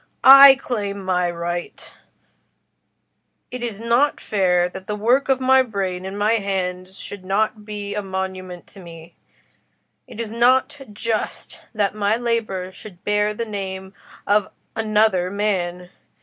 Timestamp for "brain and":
5.61-6.17